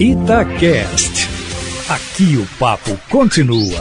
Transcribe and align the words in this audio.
Itacast. 0.00 1.26
Aqui 1.88 2.36
o 2.36 2.46
papo 2.56 2.96
continua. 3.10 3.80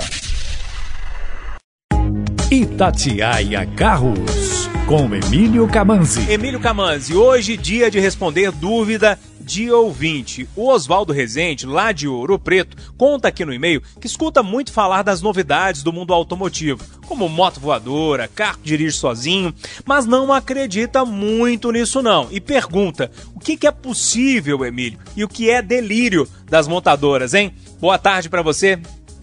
Itatiaia 2.50 3.68
Carros, 3.76 4.57
com 4.88 5.14
Emílio 5.14 5.68
Camanzi. 5.68 6.32
Emílio 6.32 6.62
Camanzi, 6.62 7.14
hoje 7.14 7.58
dia 7.58 7.92
de 7.92 8.00
responder 8.00 8.54
dúvida 8.54 9.20
de 9.42 9.70
ouvinte. 9.70 10.48
O 10.56 10.70
Oswaldo 10.70 11.12
Rezende, 11.12 11.66
lá 11.66 11.92
de 11.92 12.08
Ouro 12.08 12.40
Preto, 12.40 12.78
conta 12.98 13.28
aqui 13.28 13.44
no 13.44 13.54
e-mail 13.54 13.82
que 14.00 14.08
escuta 14.08 14.42
muito 14.42 14.72
falar 14.72 15.04
das 15.04 15.22
novidades 15.22 15.84
do 15.84 15.92
mundo 15.92 16.14
automotivo, 16.14 16.86
como 17.06 17.28
moto 17.28 17.60
voadora, 17.60 18.30
carro 18.34 18.60
que 18.60 18.70
dirige 18.70 18.96
sozinho, 18.96 19.54
mas 19.86 20.06
não 20.06 20.32
acredita 20.32 21.04
muito 21.04 21.70
nisso 21.70 22.02
não. 22.02 22.30
E 22.32 22.40
pergunta: 22.40 23.12
o 23.36 23.42
que, 23.42 23.58
que 23.58 23.68
é 23.68 23.72
possível, 23.72 24.64
Emílio? 24.64 25.00
E 25.18 25.24
o 25.24 25.28
que 25.28 25.50
é 25.50 25.62
delírio 25.62 26.26
das 26.50 26.66
montadoras, 26.66 27.34
hein? 27.34 27.52
Boa 27.78 27.98
tarde 27.98 28.30
para 28.30 28.42
você. 28.42 28.80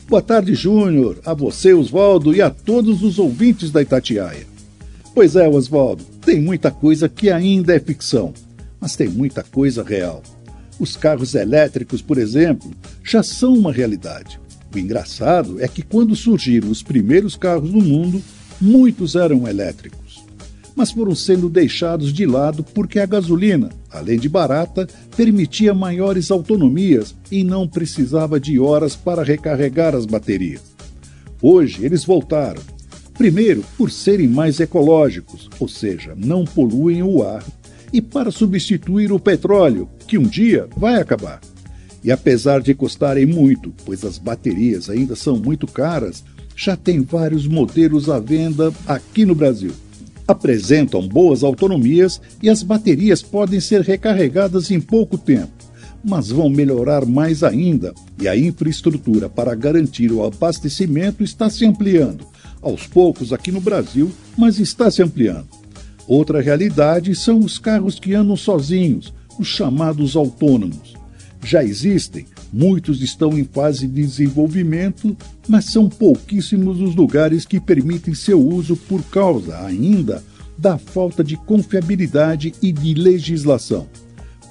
Boa 0.06 0.20
tarde, 0.20 0.54
Júnior, 0.54 1.20
a 1.24 1.32
você, 1.32 1.72
Oswaldo, 1.72 2.34
e 2.34 2.42
a 2.42 2.50
todos 2.50 3.02
os 3.02 3.18
ouvintes 3.18 3.70
da 3.70 3.80
Itatiaia. 3.80 4.53
Pois 5.14 5.36
é, 5.36 5.48
Oswaldo, 5.48 6.04
tem 6.24 6.40
muita 6.40 6.70
coisa 6.70 7.08
que 7.08 7.30
ainda 7.30 7.74
é 7.74 7.78
ficção, 7.78 8.34
mas 8.80 8.96
tem 8.96 9.08
muita 9.08 9.42
coisa 9.42 9.82
real. 9.82 10.22
Os 10.78 10.96
carros 10.96 11.34
elétricos, 11.34 12.02
por 12.02 12.18
exemplo, 12.18 12.70
já 13.02 13.22
são 13.22 13.54
uma 13.54 13.72
realidade. 13.72 14.40
O 14.74 14.78
engraçado 14.78 15.62
é 15.62 15.68
que 15.68 15.82
quando 15.82 16.16
surgiram 16.16 16.68
os 16.68 16.82
primeiros 16.82 17.36
carros 17.36 17.70
no 17.70 17.80
mundo, 17.80 18.20
muitos 18.60 19.14
eram 19.14 19.46
elétricos 19.46 20.04
mas 20.76 20.90
foram 20.90 21.14
sendo 21.14 21.48
deixados 21.48 22.12
de 22.12 22.26
lado 22.26 22.64
porque 22.64 22.98
a 22.98 23.06
gasolina, 23.06 23.70
além 23.90 24.18
de 24.18 24.28
barata, 24.28 24.88
permitia 25.16 25.72
maiores 25.72 26.30
autonomias 26.30 27.14
e 27.30 27.44
não 27.44 27.68
precisava 27.68 28.40
de 28.40 28.58
horas 28.58 28.96
para 28.96 29.22
recarregar 29.22 29.94
as 29.94 30.04
baterias. 30.04 30.62
Hoje 31.40 31.84
eles 31.84 32.04
voltaram. 32.04 32.62
Primeiro, 33.16 33.64
por 33.78 33.90
serem 33.90 34.28
mais 34.28 34.60
ecológicos, 34.60 35.48
ou 35.58 35.68
seja, 35.68 36.14
não 36.16 36.44
poluem 36.44 37.02
o 37.02 37.22
ar, 37.22 37.44
e 37.92 38.02
para 38.02 38.30
substituir 38.30 39.12
o 39.12 39.20
petróleo, 39.20 39.88
que 40.06 40.18
um 40.18 40.24
dia 40.24 40.68
vai 40.76 41.00
acabar. 41.00 41.40
E 42.02 42.10
apesar 42.10 42.60
de 42.60 42.74
custarem 42.74 43.24
muito, 43.24 43.72
pois 43.84 44.04
as 44.04 44.18
baterias 44.18 44.90
ainda 44.90 45.14
são 45.14 45.36
muito 45.36 45.66
caras, 45.66 46.24
já 46.56 46.76
tem 46.76 47.00
vários 47.00 47.46
modelos 47.46 48.10
à 48.10 48.18
venda 48.18 48.72
aqui 48.86 49.24
no 49.24 49.34
Brasil 49.34 49.72
apresentam 50.26 51.06
boas 51.06 51.42
autonomias 51.42 52.20
e 52.42 52.48
as 52.48 52.62
baterias 52.62 53.22
podem 53.22 53.60
ser 53.60 53.82
recarregadas 53.82 54.70
em 54.70 54.80
pouco 54.80 55.18
tempo, 55.18 55.52
mas 56.02 56.28
vão 56.28 56.48
melhorar 56.48 57.04
mais 57.06 57.42
ainda 57.42 57.92
e 58.20 58.26
a 58.26 58.36
infraestrutura 58.36 59.28
para 59.28 59.54
garantir 59.54 60.10
o 60.12 60.24
abastecimento 60.24 61.22
está 61.22 61.48
se 61.50 61.64
ampliando. 61.64 62.26
Aos 62.64 62.86
poucos 62.86 63.30
aqui 63.30 63.52
no 63.52 63.60
Brasil, 63.60 64.10
mas 64.38 64.58
está 64.58 64.90
se 64.90 65.02
ampliando. 65.02 65.46
Outra 66.08 66.40
realidade 66.40 67.14
são 67.14 67.38
os 67.38 67.58
carros 67.58 68.00
que 68.00 68.14
andam 68.14 68.36
sozinhos, 68.36 69.12
os 69.38 69.46
chamados 69.46 70.16
autônomos. 70.16 70.94
Já 71.44 71.62
existem, 71.62 72.24
muitos 72.50 73.02
estão 73.02 73.38
em 73.38 73.44
fase 73.44 73.86
de 73.86 74.02
desenvolvimento, 74.02 75.14
mas 75.46 75.66
são 75.66 75.90
pouquíssimos 75.90 76.80
os 76.80 76.94
lugares 76.94 77.44
que 77.44 77.60
permitem 77.60 78.14
seu 78.14 78.40
uso 78.40 78.76
por 78.76 79.02
causa, 79.04 79.60
ainda, 79.60 80.24
da 80.56 80.78
falta 80.78 81.22
de 81.22 81.36
confiabilidade 81.36 82.54
e 82.62 82.72
de 82.72 82.94
legislação. 82.94 83.86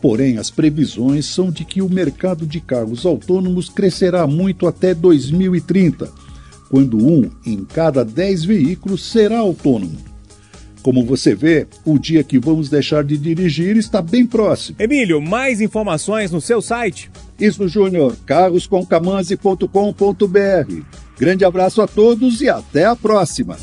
Porém, 0.04 0.38
as 0.38 0.52
previsões 0.52 1.26
são 1.26 1.50
de 1.50 1.66
que 1.66 1.82
o 1.82 1.90
mercado 1.90 2.46
de 2.46 2.60
carros 2.60 3.06
autônomos 3.06 3.70
crescerá 3.70 4.28
muito 4.28 4.68
até 4.68 4.94
2030, 4.94 6.12
quando 6.74 6.98
um 6.98 7.30
em 7.46 7.64
cada 7.64 8.04
dez 8.04 8.44
veículos 8.44 9.12
será 9.12 9.38
autônomo. 9.38 9.96
Como 10.82 11.06
você 11.06 11.36
vê, 11.36 11.68
o 11.86 12.00
dia 12.00 12.24
que 12.24 12.40
vamos 12.40 12.68
deixar 12.68 13.04
de 13.04 13.16
dirigir 13.16 13.78
está 13.78 14.02
bem 14.02 14.26
próximo. 14.26 14.78
Emílio, 14.80 15.22
mais 15.22 15.62
informações 15.62 16.32
no 16.32 16.42
seu 16.42 16.64
site? 16.64 17.12
Isso, 17.40 17.68
Júnior, 17.68 18.18
carroscomcamanzi.com.br. 18.26 20.82
Grande 21.20 21.46
abraço 21.46 21.80
a 21.80 21.88
todos 21.88 22.42
e 22.42 22.50
até 22.50 22.86
a 22.86 22.96
próxima. 22.96 23.56